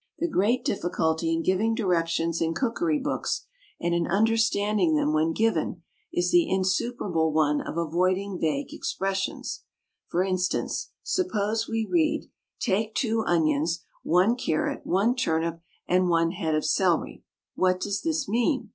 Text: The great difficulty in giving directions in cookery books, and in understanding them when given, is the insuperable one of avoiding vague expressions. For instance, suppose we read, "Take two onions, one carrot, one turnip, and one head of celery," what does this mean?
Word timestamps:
The 0.17 0.27
great 0.27 0.65
difficulty 0.65 1.31
in 1.31 1.43
giving 1.43 1.75
directions 1.75 2.41
in 2.41 2.55
cookery 2.55 2.97
books, 2.97 3.45
and 3.79 3.93
in 3.93 4.07
understanding 4.07 4.95
them 4.95 5.13
when 5.13 5.31
given, 5.31 5.83
is 6.11 6.31
the 6.31 6.49
insuperable 6.49 7.31
one 7.31 7.61
of 7.61 7.77
avoiding 7.77 8.39
vague 8.39 8.73
expressions. 8.73 9.61
For 10.07 10.23
instance, 10.23 10.89
suppose 11.03 11.67
we 11.69 11.87
read, 11.87 12.31
"Take 12.59 12.95
two 12.95 13.21
onions, 13.27 13.83
one 14.01 14.35
carrot, 14.35 14.81
one 14.87 15.13
turnip, 15.13 15.61
and 15.87 16.09
one 16.09 16.31
head 16.31 16.55
of 16.55 16.65
celery," 16.65 17.23
what 17.53 17.79
does 17.79 18.01
this 18.01 18.27
mean? 18.27 18.69